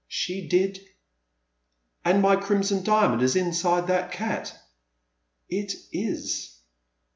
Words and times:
She 0.07 0.47
did." 0.47 0.81
'*And 2.03 2.23
my 2.23 2.35
Crimson 2.35 2.83
Diamond 2.83 3.21
is 3.21 3.35
inside 3.35 3.85
that 3.85 4.11
cat?" 4.11 4.51
Itis." 5.53 6.57